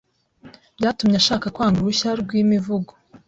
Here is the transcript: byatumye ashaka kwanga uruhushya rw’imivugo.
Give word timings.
byatumye 0.77 1.15
ashaka 1.21 1.45
kwanga 1.55 1.75
uruhushya 1.77 2.09
rw’imivugo. 2.21 2.91